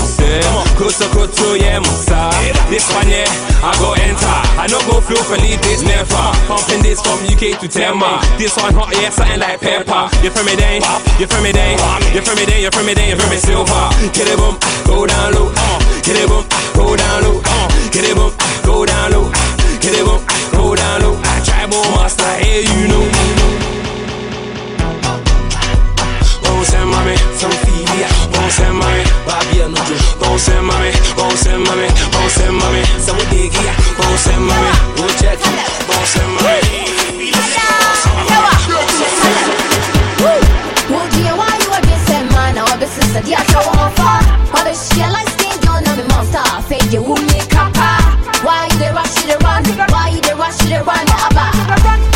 Kuto 0.80 1.06
kuto, 1.12 1.60
yeah, 1.60 1.84
musa. 1.84 2.32
This 2.72 2.88
one, 2.96 3.12
yeah, 3.12 3.28
I 3.60 3.76
go 3.84 3.92
enter. 4.00 4.40
I 4.56 4.66
no 4.72 4.80
go 4.88 5.04
feel 5.04 5.20
for 5.28 5.36
lead 5.36 5.60
this 5.60 5.84
never. 5.84 6.26
Pumping 6.48 6.80
this 6.80 7.04
from 7.04 7.20
UK 7.28 7.60
to 7.60 7.68
Tema. 7.68 8.24
This 8.40 8.56
one 8.56 8.74
hot, 8.74 8.96
yeah, 8.96 9.12
something 9.12 9.44
like 9.44 9.60
pepper. 9.60 10.08
You 10.24 10.32
feel 10.32 10.48
me, 10.48 10.56
then? 10.56 10.80
You 11.20 11.28
feel 11.28 11.44
me, 11.44 11.52
then? 11.52 11.76
You 12.16 12.24
feel 12.24 12.36
me, 12.40 12.48
then? 12.48 12.60
You 12.64 12.72
feel 12.72 12.86
me, 12.88 12.94
then? 12.96 13.12
You 13.12 13.18
feel 13.20 13.30
me, 13.30 13.38
silver. 13.44 13.84
Get 14.16 14.28
it 14.32 14.40
boom, 14.40 14.56
go 14.88 15.04
down 15.04 15.36
low. 15.36 15.52
Uh, 15.52 15.80
get 16.00 16.16
it 16.16 16.32
boom, 16.32 16.48
go 16.74 16.96
down 16.96 17.28
low. 17.28 17.44
Uh, 17.44 17.68
get 17.92 18.08
it 18.08 18.16
boom, 18.16 18.32
go 18.64 18.86
down 18.86 19.12
low. 19.12 19.30
Get 19.80 19.94
it 19.94 20.06
boom, 20.06 20.20
go 20.52 20.76
down 20.76 21.02
low. 21.02 21.16
I 21.24 21.68
more 21.68 21.84
master, 21.96 22.28
hey, 22.44 22.64
you 22.64 22.88
know. 22.88 23.04
Gon' 26.44 26.66
send 26.66 26.90
mommy 26.90 27.16
some 27.40 27.56
Phoebe. 27.64 28.04
Gon' 28.34 28.50
send 28.50 28.76
mommy 28.76 29.04
Bobby 29.28 29.62
and 29.64 29.76
Nuju. 29.76 29.96
Gon' 30.20 30.40
send 30.40 30.66
mommy, 30.66 30.92
gon' 31.16 31.38
send 31.38 31.64
mommy, 31.64 31.88
gon' 32.12 32.30
send 32.30 32.56
mommy. 32.56 32.84
So 33.00 33.14
we 33.14 33.24
dig 33.32 33.54
ya. 33.54 33.74
Gon' 33.96 34.18
send 34.18 34.44
mommy, 34.44 34.72
go 34.98 35.08
check. 35.20 35.40
Gon' 35.88 36.06
send 36.06 36.32
mommy. 36.36 36.84
Mujie 40.92 41.32
why 41.32 41.58
you 41.64 41.72
are 41.72 41.84
a 43.16 43.22
dia 43.24 43.38
show 43.52 43.64
off 43.80 43.98
What 44.52 44.68
is 44.68 44.80
she 44.90 45.02
like 45.02 45.30
skin 45.30 45.56
you 45.64 45.82
know 45.86 45.96
me 45.96 46.04
monster 46.10 46.44
Fade 46.68 46.92
you 46.92 47.04
who 47.04 47.16
me 47.16 47.53
one. 50.86 51.06
Never. 51.06 52.13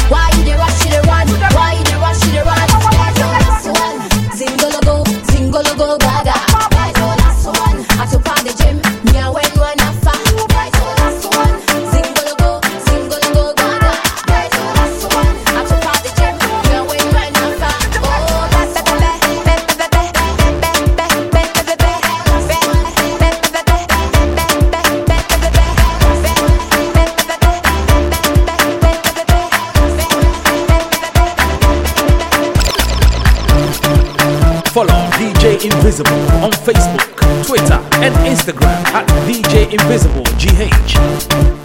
Invisible 35.67 36.13
on 36.41 36.51
Facebook, 36.51 37.45
Twitter, 37.45 37.79
and 38.01 38.15
Instagram 38.25 38.85
at 38.93 39.05
DJ 39.27 39.69
Invisible 39.73 40.23
GH. 40.37 41.56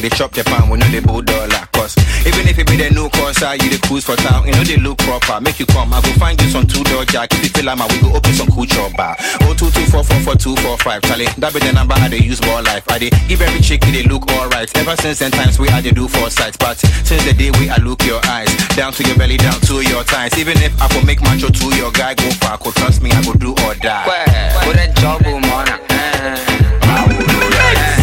they 0.00 0.08
chop 0.10 0.32
the 0.32 0.44
palm, 0.44 0.70
we 0.70 0.78
know 0.78 0.86
they 0.88 1.00
bulldog 1.00 1.50
like 1.50 1.70
cause 1.72 1.96
Even 2.26 2.46
if 2.48 2.58
it 2.58 2.66
be 2.66 2.76
the 2.76 2.90
new 2.90 3.08
course, 3.10 3.42
I 3.42 3.54
you 3.54 3.70
the 3.70 3.78
cruise 3.86 4.04
for 4.04 4.16
town, 4.16 4.46
you 4.46 4.52
know 4.52 4.64
they 4.64 4.76
look 4.76 4.98
proper. 4.98 5.40
Make 5.40 5.58
you 5.58 5.66
come, 5.66 5.92
I 5.92 6.00
go 6.00 6.12
find 6.18 6.40
you 6.40 6.48
some 6.50 6.66
two 6.66 6.84
door 6.84 7.04
jack. 7.04 7.32
If 7.32 7.42
you 7.42 7.50
feel 7.50 7.64
like 7.64 7.78
my, 7.78 7.86
we 7.88 8.00
go 8.00 8.14
open 8.14 8.32
some 8.34 8.48
cool 8.48 8.66
chop 8.66 8.94
bar. 8.96 9.16
Oh 9.42 9.54
two 9.54 9.70
two 9.70 9.86
four 9.90 10.04
four 10.04 10.20
four 10.20 10.36
two 10.36 10.54
four 10.56 10.76
five, 10.78 11.02
Charlie. 11.02 11.26
That 11.38 11.52
be 11.52 11.60
the 11.60 11.72
number 11.72 11.94
I 11.94 12.08
they 12.08 12.18
use 12.18 12.40
more 12.44 12.62
life. 12.62 12.84
I 12.90 12.98
they 12.98 13.10
give 13.26 13.40
every 13.42 13.60
chick 13.60 13.80
they 13.82 14.02
look 14.04 14.28
alright. 14.32 14.70
Ever 14.76 14.96
since 14.96 15.18
then 15.18 15.30
times 15.30 15.58
we 15.58 15.68
had 15.68 15.84
they 15.84 15.90
do 15.90 16.08
foresight, 16.08 16.58
but 16.58 16.78
since 16.78 17.24
the 17.24 17.32
day 17.32 17.50
we 17.58 17.70
I 17.70 17.76
look 17.78 18.02
your 18.04 18.20
eyes, 18.26 18.50
down 18.76 18.92
to 18.94 19.02
your 19.04 19.16
belly, 19.16 19.36
down 19.36 19.60
to 19.68 19.80
your 19.82 20.04
thighs. 20.04 20.36
Even 20.38 20.56
if 20.58 20.74
I 20.80 20.88
go 20.92 21.02
make 21.02 21.20
macho 21.22 21.48
to 21.48 21.66
your 21.76 21.92
guy, 21.92 22.14
go 22.14 22.28
far, 22.42 22.58
go 22.58 22.70
trust 22.72 23.02
me, 23.02 23.10
I 23.10 23.22
go 23.24 23.32
do 23.34 23.52
or 23.66 23.74
die. 23.74 24.06
Where? 24.06 24.26
Where? 24.26 24.74
Where? 24.74 24.92
Where? 25.02 25.34
Where? 25.34 25.64
Where? 25.64 25.78
Where? 25.88 27.08
Where? 27.08 27.97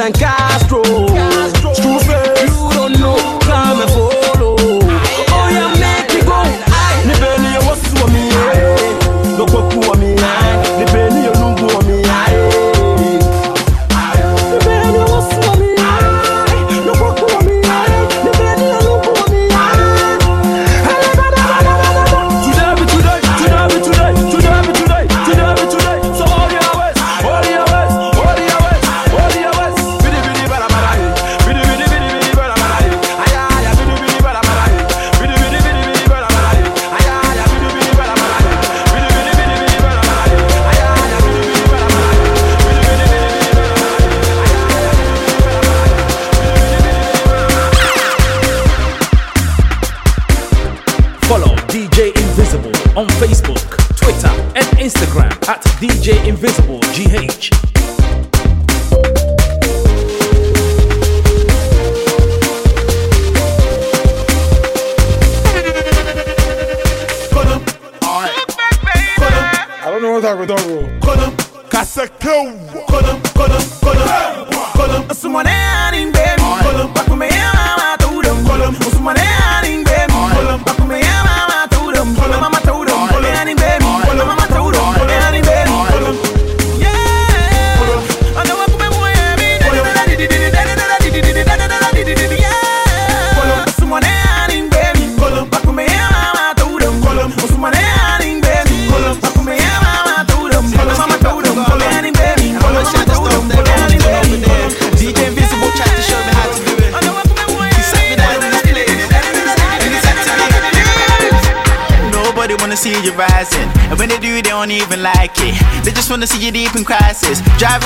blanca. 0.00 0.39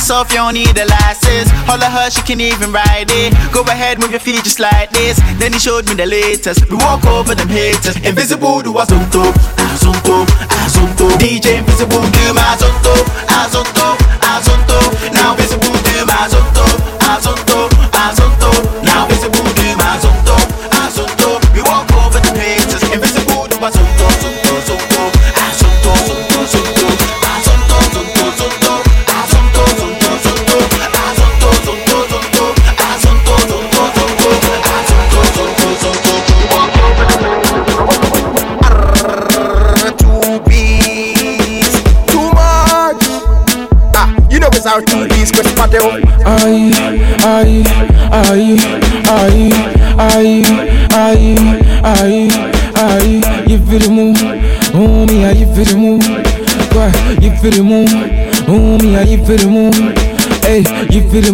Us 0.04 0.10
off, 0.10 0.30
you 0.30 0.36
don't 0.36 0.52
need 0.52 0.76
a 0.76 0.84
license. 0.84 1.48
Holler 1.64 1.88
her, 1.88 2.10
she 2.10 2.20
can 2.22 2.40
even 2.40 2.72
ride 2.72 3.08
it. 3.08 3.32
Go 3.52 3.62
ahead, 3.62 3.98
move 3.98 4.10
your 4.10 4.20
feet 4.20 4.44
just 4.44 4.60
like 4.60 4.90
this. 4.90 5.16
Then 5.38 5.52
he 5.52 5.58
showed 5.58 5.88
me 5.88 5.94
the 5.94 6.04
latest. 6.04 6.68
We 6.68 6.76
walk 6.76 7.04
over 7.06 7.34
them 7.34 7.48
haters. 7.48 7.96
Invisible, 8.04 8.60
do 8.60 8.76
a 8.76 8.84
zonto, 8.84 9.32
azonto, 9.56 10.26
azonto. 10.60 11.08
DJ 11.16 11.58
Invisible, 11.58 12.04
do 12.16 12.34
my 12.34 12.56
zonto, 12.60 12.94
azonto, 13.28 13.96
azonto. 13.96 14.03
It's 44.64 44.72
our 44.72 44.80
beats, 45.08 45.30
Chris 45.30 45.52
Patel. 45.54 45.82
Aye, 46.24 46.72
aye, 47.20 47.62
aye, 48.12 48.56
aye, 49.04 49.52
aye, 49.98 50.42
aye, 50.90 51.26
aye, 51.84 52.28
aye. 52.76 53.44
You 53.46 53.58
feel 53.66 53.78
the 53.80 53.88
move, 53.90 54.16
oh 54.74 55.04
me, 55.06 55.16
you 55.38 55.46
feel 55.54 55.64
the 55.64 55.76
move. 55.76 56.04
Why 56.72 56.90
you 57.20 57.30
feel 57.40 57.50
the 57.52 57.62
move, 57.62 57.92
oh 58.48 58.78
me, 58.78 58.88
you 59.10 59.24
feel 59.24 59.36
the 59.36 59.48
move. 59.48 59.74
Hey, 60.44 60.64
you 60.90 61.02
feel 61.10 61.24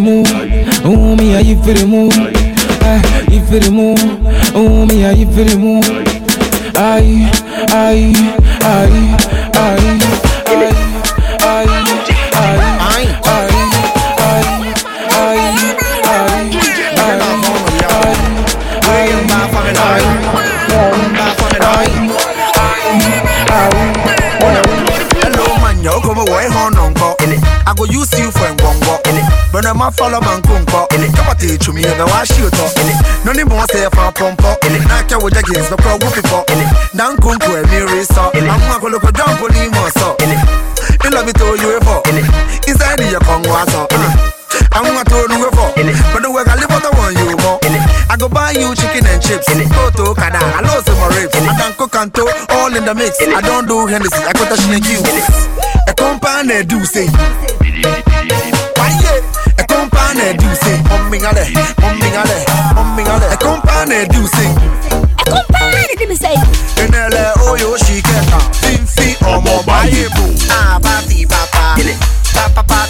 I'm 29.71 29.79
a 29.79 29.87
follow 29.87 30.19
man, 30.19 30.43
kunko. 30.43 30.83
Come 30.91 31.31
on, 31.31 31.37
teach 31.39 31.63
me, 31.71 31.87
and 31.87 31.95
I 31.95 32.03
wash 32.11 32.35
you 32.35 32.51
talk. 32.51 32.75
No 33.23 33.31
need 33.31 33.47
more 33.47 33.63
say 33.71 33.87
for 33.87 34.03
a 34.03 34.11
pompo. 34.11 34.59
I 34.67 34.99
can 35.07 35.23
with 35.23 35.31
the 35.31 35.39
kids, 35.47 35.71
no 35.71 35.79
pro 35.79 35.95
whooping 35.95 36.27
for. 36.27 36.43
Nan 36.91 37.15
kunko, 37.23 37.55
a 37.55 37.63
mirror, 37.71 38.03
so 38.03 38.35
I'm 38.35 38.81
gonna 38.83 38.99
go 38.99 39.07
down 39.15 39.31
for 39.39 39.47
Limo, 39.47 39.87
so. 39.95 40.19
You 40.19 41.09
love 41.15 41.23
me 41.23 41.31
to 41.31 41.55
you 41.55 41.79
for. 41.87 42.03
Inside 42.67 42.99
the 42.99 43.15
Congo, 43.23 43.47
so. 43.71 43.87
I'm 44.75 44.91
not 44.91 45.07
told 45.07 45.31
you 45.31 45.47
for. 45.55 45.71
But 45.71 46.19
the 46.19 46.29
work 46.35 46.51
I 46.51 46.59
live 46.59 46.75
on 46.75 46.83
the 46.83 46.91
one 46.99 47.15
you 47.15 47.31
more. 47.39 47.55
I 48.11 48.19
go 48.19 48.27
buy 48.27 48.51
you 48.51 48.75
chicken 48.75 49.07
and 49.07 49.23
chips. 49.23 49.47
Toto, 49.47 50.11
kada, 50.11 50.35
I 50.35 50.67
love 50.67 50.83
some 50.83 50.99
ribs. 51.15 51.31
I 51.31 51.55
can 51.55 51.71
cook 51.79 51.95
and 51.95 52.11
to 52.19 52.27
all 52.59 52.75
in 52.75 52.83
the 52.83 52.91
mix. 52.91 53.23
I 53.23 53.39
don't 53.39 53.71
do 53.71 53.87
Hennessy, 53.87 54.19
I 54.19 54.35
go 54.35 54.43
to 54.51 54.59
Shin 54.59 54.83
you. 54.83 54.99
A 55.87 55.95
company 55.95 56.59
do 56.67 56.83
say. 56.83 57.07
Why 60.11 60.17
yeah? 60.17 60.31
A 60.31 60.35
company 60.35 60.37
do 60.37 60.55
say. 60.55 60.77
Mummingale, 60.89 61.45
mummingale, 61.79 62.45
mummingale. 62.75 63.31
A 63.31 63.37
company 63.37 64.05
do 64.07 64.27
say. 64.27 64.51
A 65.17 65.23
company 65.23 66.05
do 66.05 66.15
say. 66.15 66.35
Enele 66.75 67.31
oyo 67.49 67.77
shikeka. 67.77 68.39
Finfi 68.61 69.15
omo 69.25 69.63
baye 69.63 70.09
boo. 70.15 70.35
Ah, 70.51 70.79
party 70.81 71.25
papa. 71.25 71.75
Papa 72.33 72.63
papa. 72.63 72.80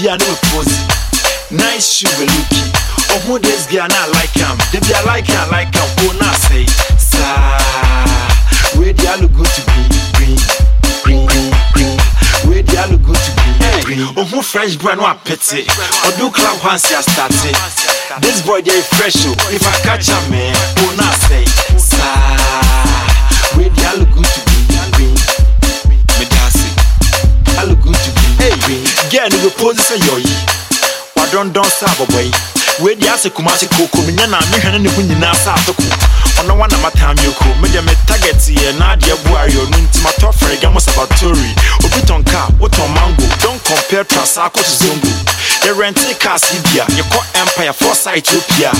You 0.00 0.16
no 0.16 0.32
pose? 0.48 0.72
Nice 1.52 2.00
shoe 2.00 2.08
looky. 2.20 2.62
Oh 3.12 3.20
who 3.26 3.38
this 3.38 3.66
girl 3.66 3.88
not 3.88 4.08
like 4.16 4.32
him? 4.32 4.56
If 4.72 4.88
you 4.88 4.96
like 5.04 5.26
him, 5.26 5.44
like 5.50 5.74
him, 5.74 5.88
oh 6.08 6.16
not 6.16 6.36
say. 6.48 6.64
Sa, 6.96 7.20
where 8.78 8.96
you 8.96 9.14
look 9.20 9.32
good 9.36 9.50
to 9.50 9.62
be? 9.68 9.82
Green, 10.16 10.38
green, 11.04 11.26
green, 11.28 11.52
green. 11.76 11.98
Where 12.48 12.64
you 12.64 12.84
look 12.88 13.02
good 13.02 13.20
to 13.20 13.30
be? 13.36 13.50
Green. 13.84 14.08
Oh 14.16 14.24
who 14.24 14.40
fresh 14.40 14.76
brand 14.76 15.00
one 15.00 15.18
pity? 15.24 15.66
Oh 15.68 16.12
do 16.16 16.30
club 16.30 16.56
once 16.64 16.88
you 16.88 17.02
start 17.02 17.32
it. 17.44 17.56
This 18.22 18.40
boy 18.40 18.62
they 18.62 18.80
fresh 18.96 19.20
oh. 19.26 19.34
If 19.52 19.66
I 19.68 19.74
catch 19.84 20.08
a 20.08 20.16
man, 20.30 20.54
eh, 20.54 20.80
oh 20.80 20.94
not 20.96 21.12
say. 21.28 21.44
Sa, 21.76 22.39
girl, 29.10 29.28
you 29.42 29.50
pose 29.58 29.82
say 29.82 29.98
yo 30.06 30.16
yi. 30.22 30.34
Wadon 31.18 31.52
don 31.52 31.66
sa 31.66 31.90
boy. 31.98 32.30
We 32.80 32.94
di 32.94 33.08
ase 33.10 33.28
kumasi 33.30 33.66
koko 33.74 34.06
me 34.06 34.14
nyana 34.14 34.38
me 34.50 34.56
hwene 34.62 34.78
ne 34.78 34.88
ho 34.88 35.02
nyina 35.02 35.34
sa 35.34 35.54
atoko. 35.54 35.82
Ono 36.40 36.54
wana 36.54 36.78
matam 36.78 37.16
yoko. 37.18 37.50
Me 37.60 37.68
de 37.74 37.82
me 37.82 37.92
target 38.06 38.38
ye 38.48 38.72
na 38.78 38.94
de 38.94 39.14
buari 39.26 39.52
onu 39.58 39.76
nti 39.82 40.00
ma 40.02 40.10
to 40.22 40.30
frega 40.32 40.70
mo 40.72 40.78
sabatori. 40.78 41.50
Obi 41.84 42.00
ton 42.06 42.22
car, 42.22 42.46
what 42.62 42.78
on 42.78 42.94
mango. 42.94 43.26
Don't 43.42 43.58
compare 43.64 44.04
Trasacco 44.04 44.62
to 44.62 44.74
Zongo. 44.78 45.10
Ye 45.66 45.72
rent 45.74 45.98
a 45.98 46.14
car 46.14 46.38
Sibia, 46.38 46.86
ye 46.94 47.02
call 47.10 47.26
Empire 47.34 47.72
for 47.72 47.94
Ethiopia. 48.14 48.70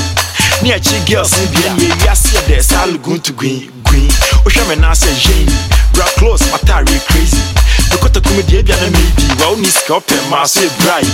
Near 0.63 0.79
chi 0.79 0.97
girls 1.11 1.35
in 1.43 1.51
bien 1.53 1.77
ye 1.77 1.89
yasi 2.07 2.39
de 2.47 2.63
sal 2.63 2.97
gun 2.99 3.19
to 3.21 3.33
green 3.33 3.73
green. 3.83 4.11
Ohwe 4.47 4.63
me 4.69 4.77
na 4.77 4.93
say 4.95 5.15
Jane. 5.19 5.51
Bra 5.93 6.07
close, 6.17 6.47
matari 6.53 7.01
crazy 7.11 7.61
ɛkɔta 7.95 8.21
kumi 8.27 8.43
deɛ 8.49 8.63
bia 8.67 8.77
na 8.83 8.89
meedi 8.95 9.25
wa 9.41 9.47
wo 9.51 9.57
ne 9.57 9.69
sika 9.77 9.93
wopɛ 9.95 10.17
maa 10.31 10.47
so 10.47 10.61
yɛ 10.61 10.71
brae 10.79 11.09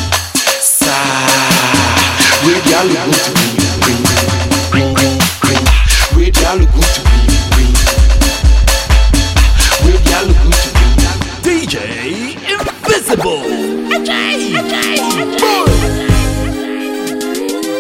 saa 0.61 1.57
weidi 2.45 2.73
to 2.73 3.33
weidi 6.17 6.43
alogo 6.51 6.83
to 6.95 7.01
weidi 9.85 10.13
alogo 10.19 10.51
to 10.51 10.71
DJ 11.45 11.75
Invisible 12.53 13.45
Ajay 13.95 14.41
Ajay 14.61 14.99
Ajay 15.23 15.65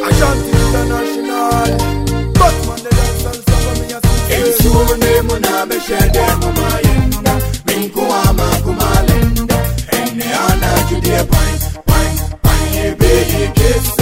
Ashanti 0.08 0.50
International 0.62 1.66
the 2.82 2.90
dance 2.96 3.24
and 3.24 3.40
me 3.80 3.86
a 3.92 3.98
success 4.00 4.48
It's 4.48 4.64
your 4.64 4.96
name 4.98 5.30
a 5.30 6.65
like 10.86 10.94
you 10.94 11.00
did, 11.00 11.30
bang, 11.30 11.58
bang, 11.86 12.38
bang, 12.42 12.74
yeah, 12.74 12.94
big, 12.94 13.54
kiss. 13.54 13.95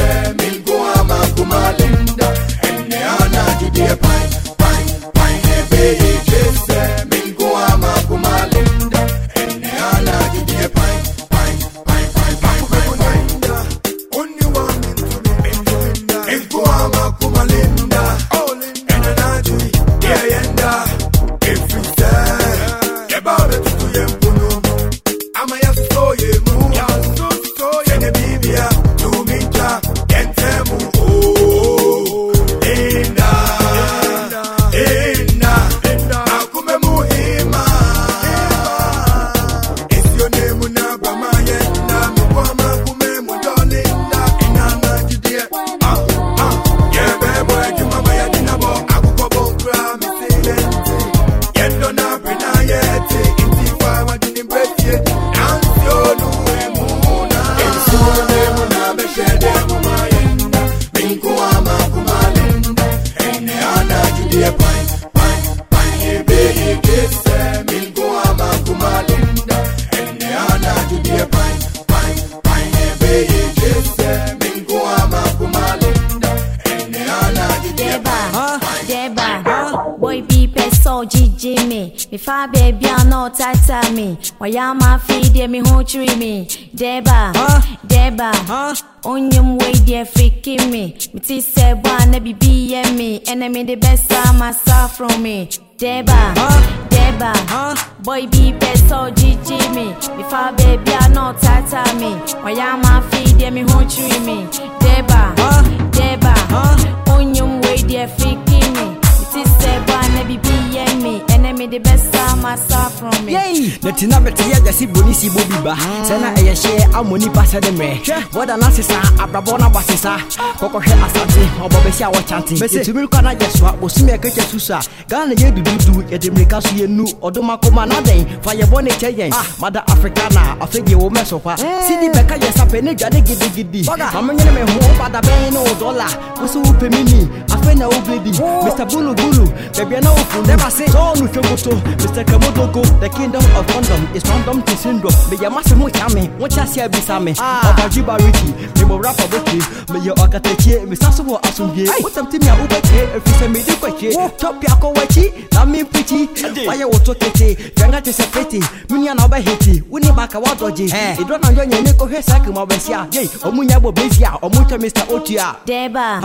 Amɔ 117.14 117.18
nipa 117.20 117.42
sɛ 117.44 117.60
de 117.60 117.70
mmerɛ 117.70 118.00
wɔda 118.32 118.56
no 118.58 118.66
asesa 118.66 119.00
abrabɔ 119.22 119.58
no 119.58 119.66
abasesa 119.66 120.16
kɔkɔhwɛ 120.58 120.94
asante 121.06 121.42
ɔbɔ 121.62 121.78
bɛsi 121.84 122.02
a 122.02 122.10
wɔkyante 122.10 122.54
yɛtumi 122.58 123.06
kɔ 123.08 123.22
no 123.22 123.28
agye 123.30 123.48
soa 123.56 123.72
bosome 123.80 124.10
ɛkɛkyɛ 124.18 124.42
su 124.50 124.58
so 124.58 124.74
a 124.74 124.80
ghana 125.08 125.34
yɛ 125.34 125.52
dududu 125.54 126.02
yɛde 126.10 126.30
mmirika 126.30 126.60
so 126.62 126.68
yɛnu 126.70 127.04
ɔdoma 127.22 127.60
koma 127.62 127.86
na 127.86 127.94
dɛn 128.00 128.26
fa 128.42 128.50
yɛbɔ 128.54 128.82
ne 128.84 128.90
kyɛ 128.90 129.14
yɛn 129.16 129.60
mada 129.60 129.84
afrika 129.88 130.28
na 130.34 130.56
afei 130.64 130.82
deɛ 130.82 130.96
wɔ 130.96 131.10
mɛso 131.12 131.40
kwa 131.42 131.56
sidi 131.56 132.08
bɛka 132.10 132.38
yɛ 132.38 132.52
sapɛ 132.52 132.82
ne 132.82 132.94
dwane 132.94 133.20
gidigidi 133.24 133.86
ma 133.86 134.20
menyene 134.22 134.52
me 134.54 134.60
ho 134.60 134.80
bada 134.98 135.20
bɛn 135.20 135.52
ne 135.52 135.58
wo 135.58 135.74
dɔla 135.78 136.06
wo 136.40 136.46
sɛ 136.46 136.64
wopɛ 136.64 136.90
mi 136.90 137.02
ni 137.04 137.28
afei 137.54 137.76
na 137.78 137.88
wobledi 137.88 138.30
mr 138.32 138.84
bulubulu 138.90 139.46
baabi 139.76 140.00
na 140.02 140.10
wofunu 140.10 140.56
sɛ 140.68 140.84
ɔno 140.90 141.26
hwɛ 141.28 141.50
moto 141.50 141.70
mr 142.02 142.24
kamodogo. 142.24 142.82
The 143.04 143.08
kingdom 143.10 143.44
of 143.56 143.66
condom 143.66 144.02
is 144.16 144.22
random 144.24 144.62
to 144.62 144.76
syndrome. 144.76 145.12
Meyɛ 145.28 145.52
mase 145.52 145.74
mo 145.76 145.88
kya 145.88 146.08
me 146.14 146.28
wokyɛ 146.40 146.84
abisa 146.88 147.03
me 147.20 147.32
ɔbadwe 147.32 148.02
bariki 148.02 148.50
mebɔ 148.76 149.02
rapa 149.04 149.24
bɔkye 149.24 149.60
meyɛ 149.92 150.12
ɔkatakyie 150.16 150.86
mesa 150.88 151.12
so 151.12 151.22
wɔ 151.22 151.40
asomdwie 151.42 151.88
wotam 152.02 152.26
timi 152.30 152.48
a 152.48 152.54
wobɛkyee 152.56 153.06
ɛfiri 153.16 153.34
sɛ 153.40 153.48
mede 153.50 153.72
kwakyie 153.80 154.12
tɔpia 154.38 154.74
kɔ 154.80 154.94
wakyi 154.96 155.32
na 155.52 155.64
mempikyi 155.64 156.28
wayɛ 156.66 156.84
wo 156.90 156.98
to 156.98 157.14
kete 157.14 157.56
fɛnga 157.76 158.02
te 158.02 158.10
sɛ 158.10 158.24
pete 158.32 158.60
menua 158.88 159.14
na 159.14 159.26
wobɛhete 159.26 159.82
wone 159.90 160.12
baka 160.16 160.38
woadɔgye 160.40 160.88
ɛdɔ 160.88 161.40
na 161.42 161.48
nyɔ 161.50 161.64
nyane 161.68 161.92
kɔhwɛ 161.92 162.22
saa 162.22 162.38
kama 162.40 162.64
wobɛsi 162.66 162.92
a 162.92 163.06
yei 163.12 163.26
ɔmo 163.44 163.64
nya 163.68 163.78
bɔ 163.78 163.92
bɛsi 163.92 164.22
a 164.24 164.38
ɔmo 164.40 164.64
twɛ 164.68 164.78
mr 164.80 165.04
otua 165.12 165.56
Deba, 165.66 166.20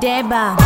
Deba, 0.00 0.56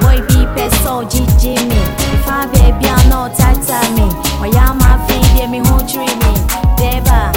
boy 0.00 0.18
be 0.26 0.46
peso 0.54 1.02
GG 1.06 1.54
me. 1.68 1.80
If 2.14 2.28
I 2.28 2.46
baby 2.52 2.86
I 2.88 3.08
no 3.08 3.28
tata 3.36 3.78
me. 3.94 4.06
Why 4.40 4.48
ya 4.48 4.72
ma 4.74 4.98
feed 5.06 5.50
me 5.50 5.58
who 5.58 5.78
tree 5.86 6.06
me. 6.06 6.32
Deba, 6.76 7.32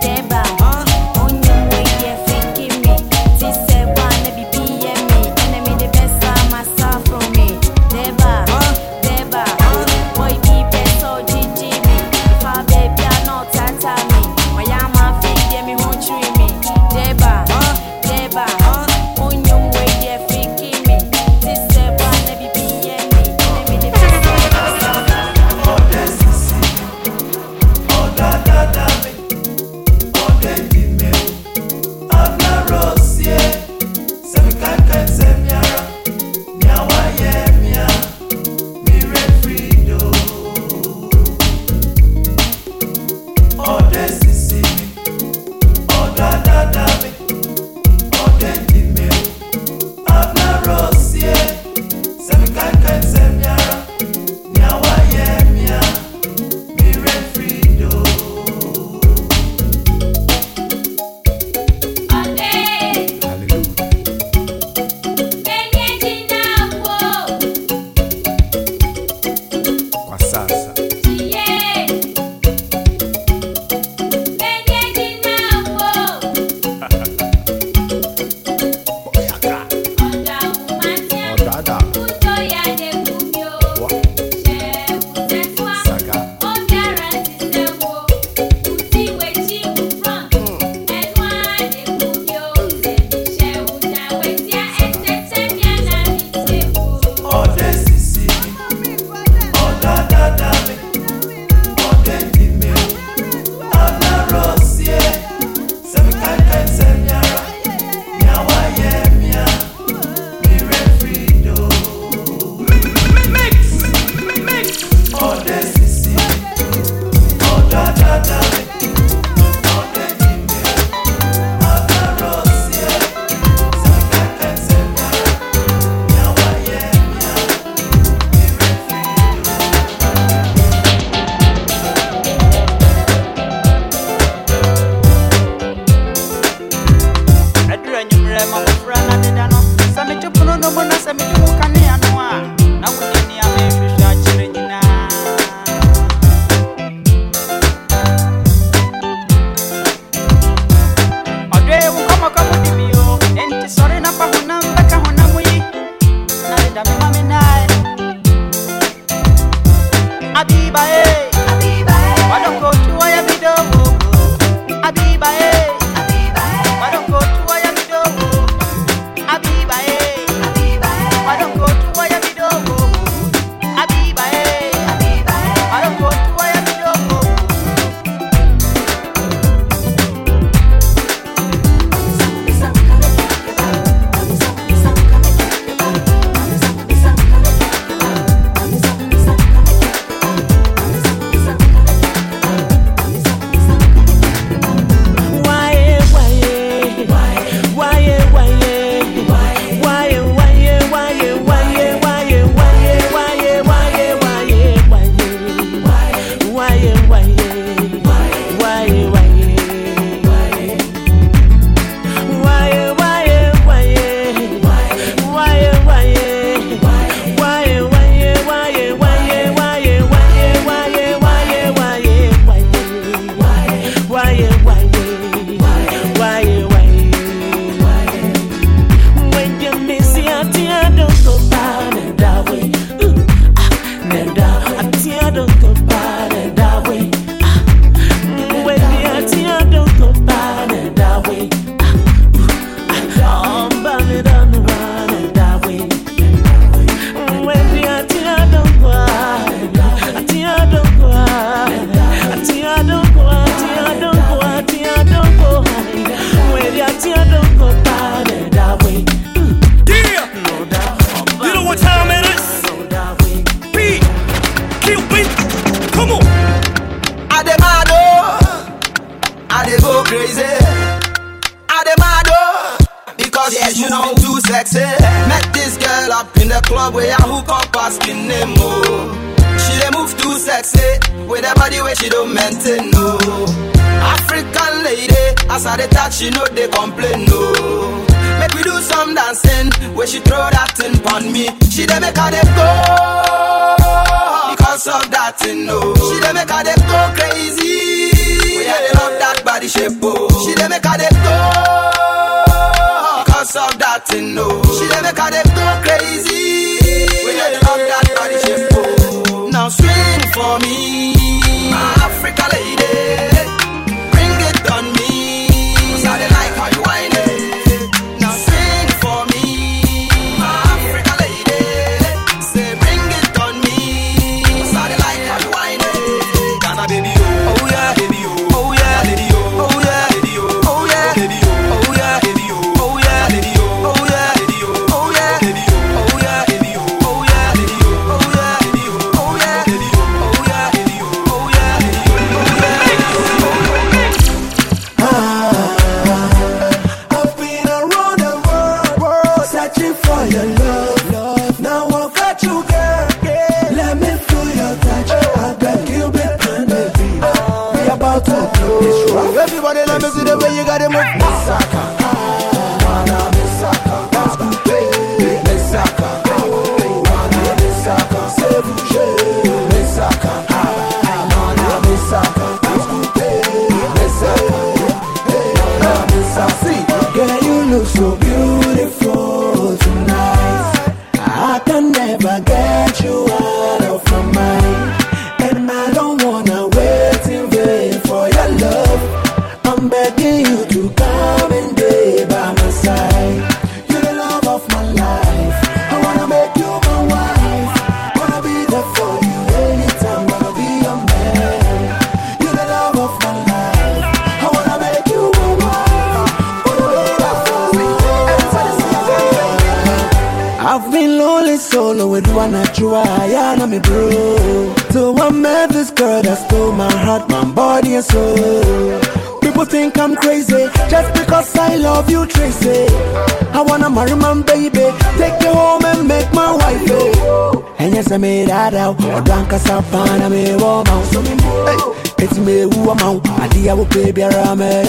Deba, 0.00 0.15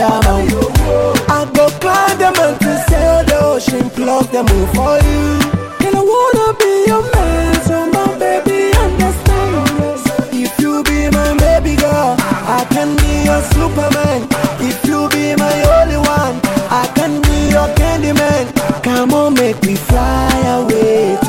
Yaman. 0.02 0.48
I 1.30 1.50
go 1.54 1.68
climb 1.82 2.18
the 2.18 2.32
mountain, 2.38 2.78
sail 2.90 3.24
the 3.30 3.38
ocean, 3.54 3.90
plug 3.92 4.26
the 4.32 4.42
moon 4.50 4.68
for 4.76 4.96
you. 5.08 5.24
And 5.86 5.94
I 5.96 6.04
wanna 6.12 6.48
be 6.62 6.72
your 6.90 7.04
man, 7.14 7.54
so 7.68 7.78
my 7.96 8.08
baby 8.18 8.60
understand. 8.86 10.34
If 10.34 10.60
you 10.60 10.84
be 10.84 11.10
my 11.10 11.30
baby 11.38 11.76
girl, 11.76 12.16
I 12.58 12.66
can 12.70 12.96
be 12.98 13.12
your 13.30 13.42
Superman. 13.54 14.28
If 14.60 14.84
you 14.86 15.10
be 15.10 15.36
my 15.36 15.56
only 15.78 15.98
one, 15.98 16.36
I 16.82 16.84
can 16.96 17.22
be 17.22 17.50
your 17.56 17.68
candy 17.76 18.14
man. 18.14 18.46
Come 18.84 19.14
on, 19.14 19.34
make 19.36 19.62
me 19.64 19.76
fly 19.76 20.32
away. 20.60 21.27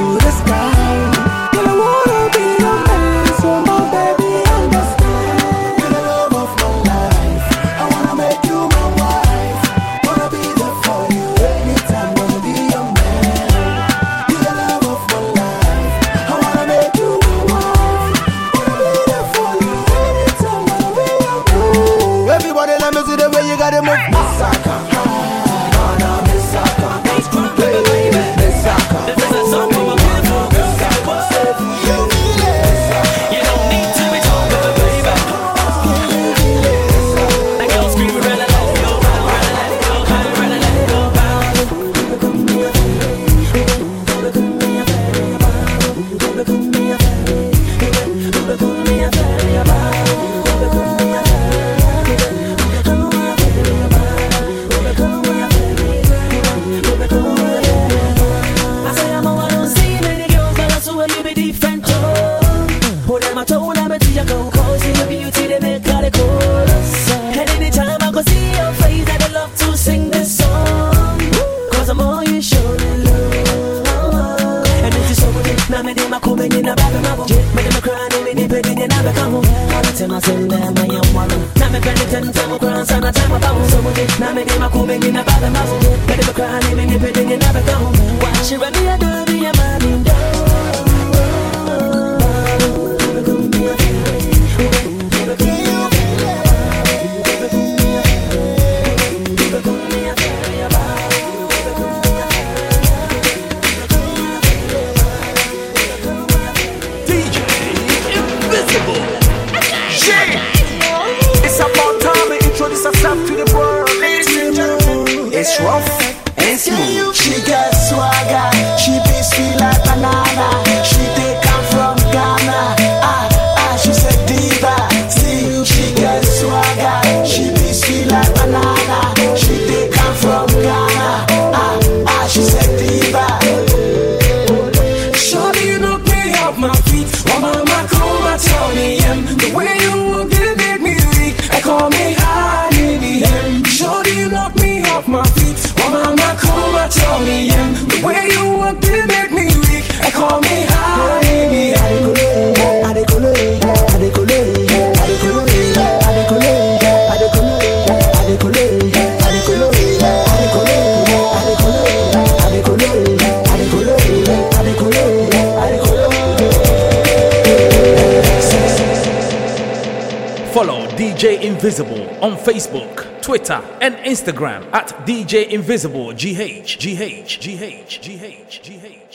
On 172.28 172.36
Facebook, 172.36 173.22
Twitter, 173.22 173.62
and 173.80 173.94
Instagram 173.96 174.70
at 174.72 174.88
DJ 175.06 175.48
Invisible 175.48 176.12
GH 176.12 176.76
GH 176.78 177.38
GH 177.40 178.00
GH 178.04 178.62
GH. 178.62 179.07